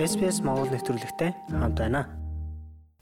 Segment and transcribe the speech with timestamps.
[0.00, 2.21] SPS Монгол нэвтрүүлэгтэй хамт байна.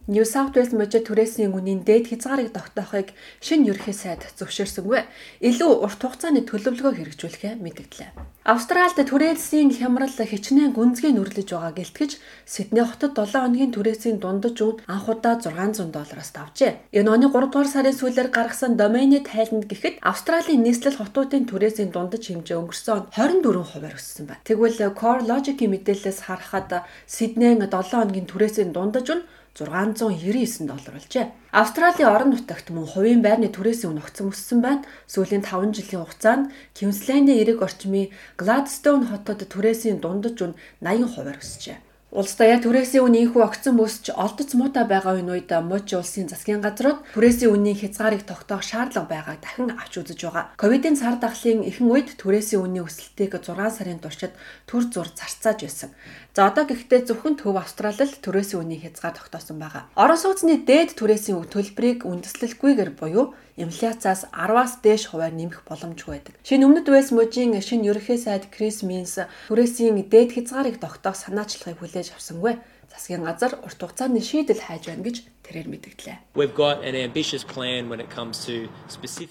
[0.09, 3.13] New South Wales мужид түрээсийн үнийн дээд хязгаарыг тогтоохыг
[3.45, 5.05] шинэ ерөнхий сайд зөвшөөрсөнгүй.
[5.45, 8.11] Илүү урт хугацааны төлөвлөгөө хэрэгжүүлэхээ мэдгдлээ.
[8.49, 12.17] Австральд түрээсийн хямрал хичнээн гүнзгий нүрлэж байгаа гэлтгэж
[12.49, 16.97] Сидней хотод 7 хоногийн түрээсийн дундаж үн анх удаа 600 доллараас давжээ.
[16.97, 22.25] Энэ оны 3 дугаар сарын сүүлээр гаргасан домены тайланд гэхэд Австралийн нийслэл хотуудын түрээсийн дундаж
[22.25, 24.43] хэмжээ өнгөрсөн 24% өссөн байна.
[24.49, 29.23] Тэгвэл Core Logic-ийн мэдээлэлээс харахад Сидней 7 хоногийн түрээсийн дундаж үн
[29.59, 31.27] 699 доллар болжээ.
[31.53, 34.87] Австралийн орон нутагт мөн хувийн байрны түрээсийн үн огцон өссөн байна.
[35.11, 41.79] Сүүлийн 5 жилийн хугацаанд Квинслендийн эрэг орчмын Gladstone хотод түрээсийн дундаж үн 80% өсжээ.
[42.11, 46.59] Улс даяар түрээсийн үн инхүү огцон бөсч олдоц муутай байгаа үе үед Муч улсын засгийн
[46.59, 50.51] газрууд түрээсийн үнийн хязгаарыг тогтоох шаардлага байгааг дахин авч үзэж байгаа.
[50.59, 54.35] Ковидын цар тахлын ихэнх үед түрээсийн үнийн өсөлтийг 6 сарын туршид
[54.67, 55.95] төр зур зарцааж байсан.
[56.35, 59.87] За одоо гэхдээ зөвхөн Төв Австралид түрээсийн үнийн хязгаар тогтоосон байгаа.
[59.95, 66.35] Орон сууцны дээд түрээсийн төлбөрийг үндэслэлгүйгээр буюу инфляцаас 10-аас дээш хувиар нэмэх боломжгүй байдаг.
[66.47, 72.17] Шинэ өмнөд Вэс мужийн шинэ ерөнхий сайд Крис Минс түрээсийн дээд хязгаарыг тогтоох санаачлагыг хүлээж
[72.17, 72.57] авсангүй.
[72.89, 76.17] Засгийн газар урт хугацааны шийдэл хайж байна гэж тэрээр мэдгдлээ.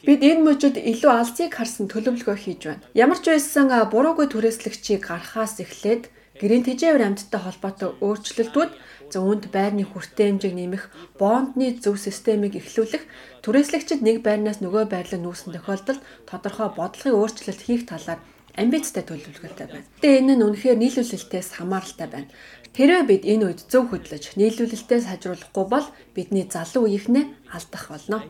[0.06, 2.86] Бид энэ мужид илүү алзыг харсан төлөвлөгөө хийж байна.
[2.94, 8.72] Ямар ч байсан буруугүй түрээслэгчийг гарахаас эхлээд Гэрийн тэжээвэр амьтдтай холбоотой өөрчлөлтүүд
[9.12, 10.84] зүүнд байрны хүртээ хэмжээг нэмэх,
[11.20, 13.03] бондны зөв системийг эхлүүлэх,
[13.44, 18.23] түрээслэгчид нэг байрнаас нөгөө байрлал нүүсэн тохиолдолд тодорхой бодлогын өөрчлөлт хийх талаар
[18.60, 19.88] амбицтай төлөвлөгөөтэй байна.
[20.04, 22.30] Тэгээ энэ нь үнэхээр нийлүүлэлтээс хамааралтай байна.
[22.76, 28.24] Хэрвээ бид энэ үед зөв хөдлөж нийлүүлэлтээ сайжруулахгүй бол бидний залуу үеийнхнээ алдах болно.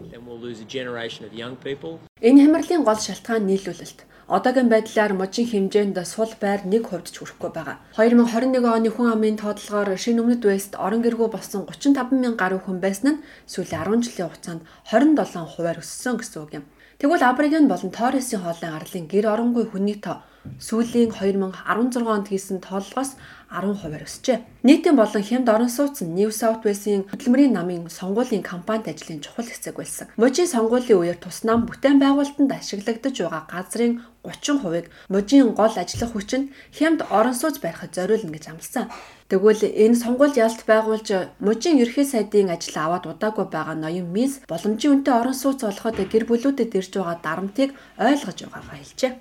[2.24, 4.00] Энэ хямралын гол шалтгаан нийлүүлэлт.
[4.30, 7.78] Одоогийн байдлаар мужийн хэмжээнд сул байр 1% ч хүрэхгүй байгаа.
[7.98, 12.78] 2021 оны хүн амын тоотлогоор шинэ өмнөд Вест орон гэргүү болсон 35 мянган гаруй хүн
[12.78, 14.62] байсан нь сүүлийн 10 жилийн хугацаанд
[14.94, 16.66] 27 хувиар өссөн гэсэн үг юм.
[16.99, 20.20] Тэгвэл Абориген болон Торресын хоолын арлын гэр оронгүй хүний тоо
[20.60, 23.15] сүүлийн 2016 онд хийсэн тооллогоос
[23.49, 24.39] 10%-аар өсжээ.
[24.64, 29.49] Нийтийн болон хямд орон сууц нь New South Wales-ийн хөдөлмөрийн намын сонгуулийн кампанит ажлын чухал
[29.49, 30.08] хэсэг байсан.
[30.21, 33.93] Мужийн сонгуулийн үеэр туснам бүтээн байгуулалтанд ашиглагдаж байгаа газрын
[34.23, 38.92] 30%-ыг мужийн гол ажиллах хүчинд хямд орон сууц барихад зориулна гэж амласан.
[39.30, 45.05] Тэгвэл энэ сонгуульд ялт байгуулж мужийн ерхий сайдын ажил аваад удаагүй байгаа ноён Минс боломжийн
[45.05, 47.70] үнэтэй орон сууц олоход гэр бүлүүдэд ирж байгаа дарамтыг
[48.02, 49.11] ойлгож байгаагаа хэлжээ.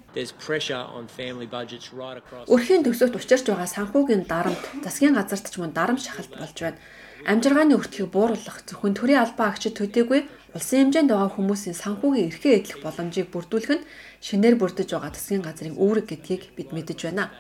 [2.49, 6.79] Өрхийн төсөвт учирч байгаа санхүүгийн дарамт засгийн газарт ч мөн дарамт шахалт болж байна.
[7.27, 10.21] Амжиргааны өртгийг бууруулах зөвхөн төрийн албан агчид төдийгүй
[10.55, 13.87] улсын хэмжээнд байгаа хүмүүсийн санхүүгийн эрхээ эдлэх боломжийг бүрдүүлэх нь
[14.23, 17.31] шинээр бүрдэж байгаа засгийн газрын үүрэг гэдгийг бид мэдэж байна.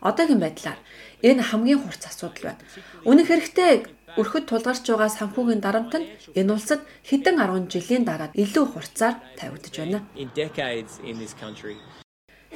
[0.00, 0.78] Одоогийн байдлаар
[1.22, 2.62] энэ хамгийн хурц асуудал байна.
[3.08, 3.72] Үнэх хэрэгтэй
[4.20, 6.08] өрхөд тулгарч байгаа санхүүгийн дарамт нь
[6.38, 9.98] энэ улсад хэдэн 10 жилийн дараа илүү хурцаар тавигдж байна.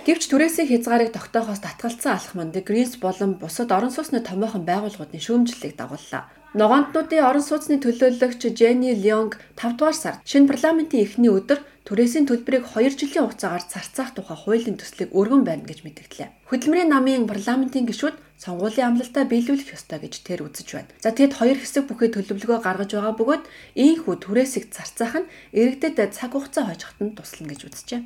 [0.01, 6.25] Гэвч түрээсийн хязгаарыг тогтоохоос татгалцсан алхманд Гринс болон бусад орон сууцны томоохон байгууллагуудын шүүмжлэлийг дагууллаа.
[6.51, 12.67] Ногоонтнуудын орон сууцны төлөөлөгч Jenny Leong 5 дугаар сард шинэ парламентын эхний өдөр түрээсийн төлбөрийг
[12.75, 16.51] 2 жилийн хугацаагаар зарцаах тухай хуулийн төслийг өргөн байна гэж мэдгдлээ.
[16.51, 20.91] Хөдөлмөрийн намын парламентын гишүүд сонгуулийн амлалтаа биелүүлэх ёстой гэж тэр үзэж байна.
[21.05, 23.45] За тэгэд хоёр хэсэг бүхий төлөвлөгөө гаргаж байгаа бөгөөд
[23.77, 28.01] ийхүү түрээсийг зарцаах нь иргэдэд цаг хугацаа хойжоход нь туслана гэж үзжээ.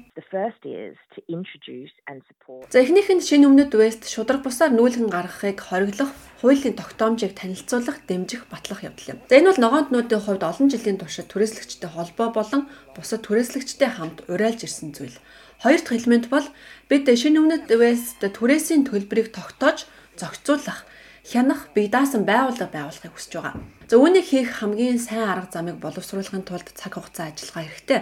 [2.75, 6.11] За эхнийх нь шинэ өмнөд Вест шудраг бусаар нүүлгэн гаргахыг хориглох
[6.43, 9.19] хуулийн тогтоомжийг танилцуулах, дэмжих, батлах явдал юм.
[9.28, 12.62] За энэ бол ногоонтнуудын хувьд олон жилийн туршид түрээслэгчтэй холбоо болон
[12.97, 15.19] бусад түрээслэгчтэй хамт урайлж ирсэн зүйл.
[15.62, 16.47] Хоёр дахь элемент бол
[16.91, 19.87] бид шинэ өмнөд Вест түрээсийн төлбөрийг тогтоож
[20.19, 20.84] зохицуулах,
[21.25, 23.55] хянах, бие даасан байгууллага байгуулахыг хүсэж байгаа.
[23.89, 28.00] За үүнийг хийх хамгийн сайн арга замыг боловсруулахын тулд цаг хугацаа ажиллагаа хэрэгтэй.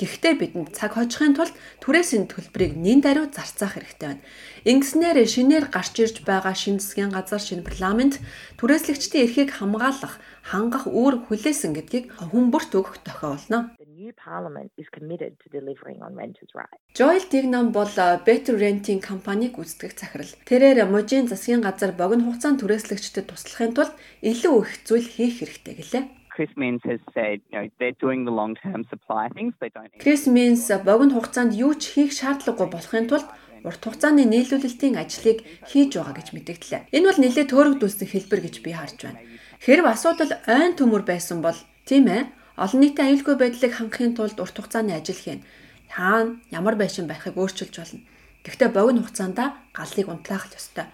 [0.00, 4.26] Гэхдээ бидэнд цаг хожихын тулд түрээсийн төлбөрийг нэн даруй зарцаах хэрэгтэй байна.
[4.66, 8.18] Ингэснээр шинээр гарч ирж байгаа шинэ засгийн газар шинэ парламент
[8.58, 13.74] түрээслэгчдийн эрхийг хамгаалах, хангах үүрэг хүлээсэн гэдгийг хүн бүрт өгөх тохиолно
[14.04, 16.82] new parliament is committed to delivering on renters' rights.
[16.98, 17.94] Joel Dignam бол
[18.26, 20.32] Better Renting компанийг үүсгэх захирал.
[20.50, 23.94] Тэрээр мужийн засгийн газар богино хугацаанд түрээслэгчдэд туслахын тулд
[24.30, 26.04] илүү их зүйл хийх хэрэгтэй гэлээ.
[26.34, 29.54] Chris Means has said, you know, they're doing the long-term supply things.
[29.62, 33.28] They don't Chris Means богино хугацаанд юу ч хийх шаардлагагүй болохын тулд
[33.68, 35.38] урт хугацааны нийлүүлэлтийн ажлыг
[35.70, 36.82] хийж байгаа гэж мэдгдлээ.
[36.96, 39.22] Энэ бол нэлээд төөрөгдүүлсэн хэлбэр гэж би харж байна.
[39.64, 41.58] Хэрв асуудал ойн төмөр байсан бол
[41.88, 42.22] тийм ээ
[42.54, 45.42] Олон нийтийн аюулгүй байдлыг хангахын тулд урт хугацааны ажил хийн.
[45.90, 48.06] Хаана ямар байшин байхыг өөрчилж болно.
[48.46, 49.38] Гэхдээ богино хугацаанд
[49.74, 50.86] галлыг унтлаах ёстой.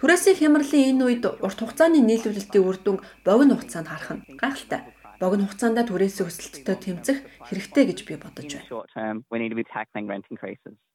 [0.00, 4.80] Түрээсийн хямралын энэ үед урт хугацааны нийлүүлэлтийн үр дүн богино хугацаанд харах нь гайхалтай.
[5.20, 8.80] Богино хугацаанд түрээсийн өсөлтөд тэмцэх хэрэгтэй гэж би бодож байна.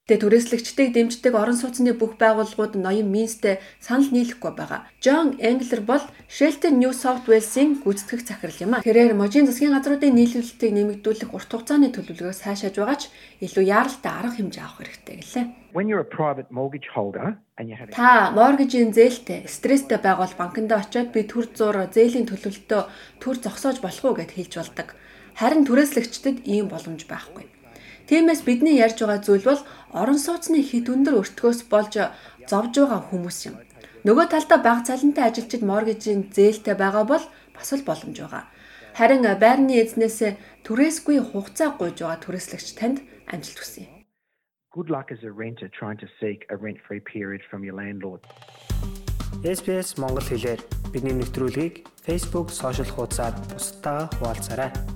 [0.06, 4.86] Тэгээ түрээслэгчдийг дэмждэг орон сууцны бүх байгууллагууд ноён Минстэй санал нийлэхгүй байгаа.
[5.02, 8.86] Джон Энглер бол Shelter New South Wales-ийн гүйцэтгэх захирал юм а.
[8.86, 13.10] Тэрээр можийн засгийн газруудын нийлүүлэлтийг нэмэгдүүлэх урт хугацааны төлөвлөгөөс сайшааж байгаа ч
[13.50, 15.46] илүү яаралтай арга хэмжээ авах хэрэгтэй гэлээ.
[17.98, 22.82] Та моргижийн зээлтэй, стресстэй байгуул банкнд очиод би төр зур зээлийн төлөвлөлтөө
[23.26, 24.94] төр зогсоож болох уу гэд хэлж болдог.
[25.34, 27.50] Харин түрээслэгчдэд ийм боломж байхгүй.
[28.06, 29.62] Тиймээс бидний ярьж байгаа зүйл бол
[30.02, 31.94] орон сууцны хит өндөр өртгөөс болж
[32.46, 33.58] зовж байгаа хүмүүс юм.
[34.06, 37.26] Нөгөө талдаа баг цалинтай ажилчид моргижийн зээлтэй байгаа бол
[37.58, 38.46] бас л боломж байгаа.
[38.94, 42.98] Харин байрны эзнээс түрээсгүй хугацаа гуйж байгаа түрээслэгч танд
[43.34, 43.90] амжилт хүсье.
[44.76, 48.22] Good luck as a renter trying to seek a rent-free period from your landlord.
[49.44, 50.62] SPS Монгол хэлээр
[50.94, 54.95] бидний нэвтрүүлгийг Facebook сошиал хуудасаар бусдаа хуваалцаарай.